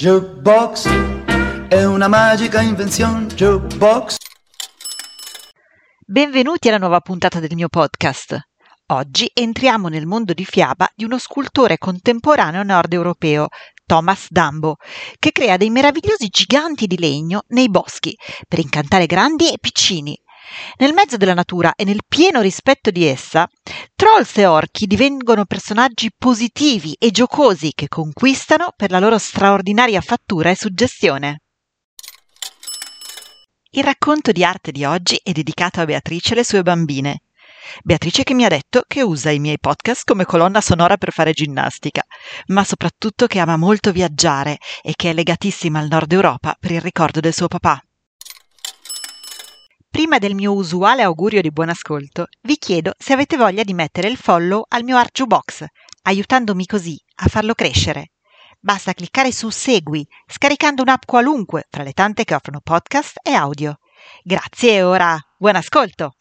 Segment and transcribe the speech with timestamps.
[0.00, 0.88] Jukebox
[1.68, 3.26] è una magica invenzione.
[3.26, 4.16] Jukebox.
[6.06, 8.40] Benvenuti alla nuova puntata del mio podcast.
[8.92, 13.48] Oggi entriamo nel mondo di fiaba di uno scultore contemporaneo nord europeo,
[13.84, 14.76] Thomas Dumbo,
[15.18, 18.16] che crea dei meravigliosi giganti di legno nei boschi
[18.48, 20.18] per incantare grandi e piccini.
[20.78, 23.48] Nel mezzo della natura e nel pieno rispetto di essa,
[23.94, 30.50] trolls e orchi divengono personaggi positivi e giocosi che conquistano per la loro straordinaria fattura
[30.50, 31.40] e suggestione.
[33.72, 37.22] Il racconto di arte di oggi è dedicato a Beatrice e le sue bambine.
[37.84, 41.32] Beatrice che mi ha detto che usa i miei podcast come colonna sonora per fare
[41.32, 42.02] ginnastica,
[42.46, 46.80] ma soprattutto che ama molto viaggiare e che è legatissima al nord Europa per il
[46.80, 47.80] ricordo del suo papà.
[49.90, 54.06] Prima del mio usuale augurio di buon ascolto, vi chiedo se avete voglia di mettere
[54.06, 55.64] il follow al mio Arju Box,
[56.02, 58.12] aiutandomi così a farlo crescere.
[58.60, 63.80] Basta cliccare su Segui, scaricando un'app qualunque tra le tante che offrono podcast e audio.
[64.22, 66.14] Grazie e ora buon ascolto!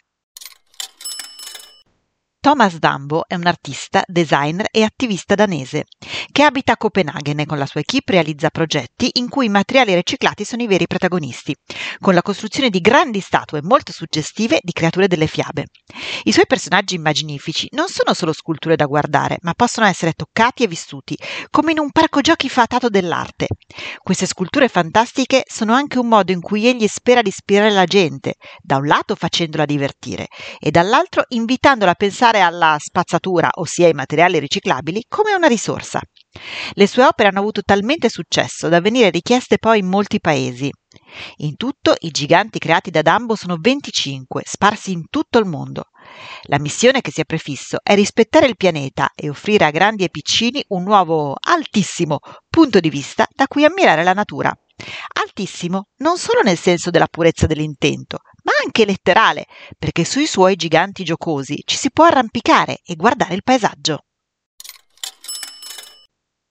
[2.41, 5.83] Thomas Dambo è un artista, designer e attivista danese
[6.31, 9.93] che abita a Copenaghen e con la sua equipe realizza progetti in cui i materiali
[9.93, 11.53] riciclati sono i veri protagonisti,
[11.99, 15.65] con la costruzione di grandi statue molto suggestive di creature delle fiabe.
[16.23, 20.67] I suoi personaggi immaginifici non sono solo sculture da guardare, ma possono essere toccati e
[20.67, 21.17] vissuti,
[21.49, 23.47] come in un parco giochi fatato dell'arte.
[24.01, 28.35] Queste sculture fantastiche sono anche un modo in cui egli spera di ispirare la gente,
[28.61, 33.93] da un lato facendola divertire e dall'altro invitandola a pensare pensare alla spazzatura, ossia ai
[33.93, 35.99] materiali riciclabili, come una risorsa.
[36.73, 40.69] Le sue opere hanno avuto talmente successo da venire richieste poi in molti paesi.
[41.37, 45.85] In tutto i giganti creati da Dumbo sono 25, sparsi in tutto il mondo.
[46.43, 50.09] La missione che si è prefisso è rispettare il pianeta e offrire a grandi e
[50.09, 54.53] piccini un nuovo, altissimo punto di vista da cui ammirare la natura.
[55.21, 59.45] Altissimo non solo nel senso della purezza dell'intento, ma anche letterale,
[59.77, 64.03] perché sui suoi giganti giocosi ci si può arrampicare e guardare il paesaggio.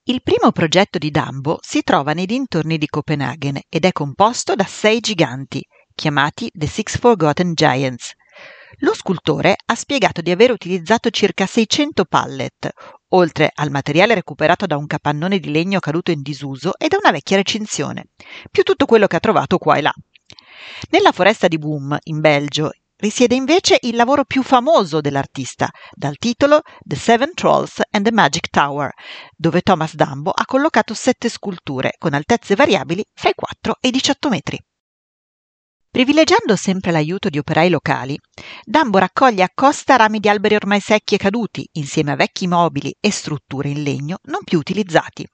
[0.03, 4.63] Il primo progetto di Dumbo si trova nei dintorni di Copenaghen ed è composto da
[4.63, 5.63] sei giganti,
[5.93, 8.13] chiamati The Six Forgotten Giants.
[8.79, 12.71] Lo scultore ha spiegato di aver utilizzato circa 600 pallet,
[13.09, 17.11] oltre al materiale recuperato da un capannone di legno caduto in disuso e da una
[17.11, 18.05] vecchia recinzione,
[18.49, 19.93] più tutto quello che ha trovato qua e là.
[20.89, 26.61] Nella foresta di Boom, in Belgio, risiede invece il lavoro più famoso dell'artista, dal titolo
[26.81, 28.91] The Seven Trolls and the Magic Tower,
[29.35, 33.91] dove Thomas Dumbo ha collocato sette sculture con altezze variabili fra i 4 e i
[33.91, 34.59] 18 metri.
[35.91, 38.15] Privilegiando sempre l'aiuto di operai locali,
[38.63, 42.95] Dambo raccoglie a costa rami di alberi ormai secchi e caduti, insieme a vecchi mobili
[42.99, 45.27] e strutture in legno non più utilizzati.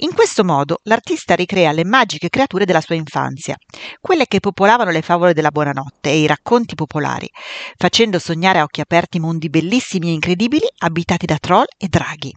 [0.00, 3.56] In questo modo l'artista ricrea le magiche creature della sua infanzia,
[3.98, 7.30] quelle che popolavano le favole della buonanotte e i racconti popolari,
[7.74, 12.34] facendo sognare a occhi aperti mondi bellissimi e incredibili abitati da troll e draghi.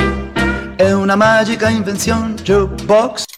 [0.76, 3.29] è una magica invenzione, Jukebox.